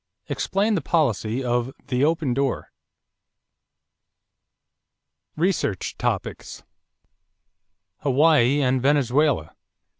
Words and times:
Explain 0.29 0.73
the 0.73 0.81
policy 0.81 1.43
of 1.43 1.71
the 1.89 2.03
"open 2.03 2.33
door." 2.33 2.71
=Research 5.35 5.95
Topics= 5.95 6.63
=Hawaii 7.99 8.63
and 8.63 8.81
Venezuela. 8.81 9.53